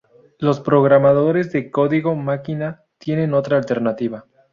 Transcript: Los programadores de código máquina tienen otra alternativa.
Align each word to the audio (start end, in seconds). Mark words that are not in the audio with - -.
Los 0.39 0.59
programadores 0.59 1.51
de 1.51 1.69
código 1.69 2.15
máquina 2.15 2.85
tienen 2.97 3.35
otra 3.35 3.57
alternativa. 3.57 4.25